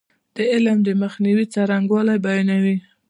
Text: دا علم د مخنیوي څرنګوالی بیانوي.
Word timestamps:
دا 0.35 0.43
علم 0.53 0.77
د 0.83 0.89
مخنیوي 1.03 1.45
څرنګوالی 1.53 2.15
بیانوي. 2.25 2.77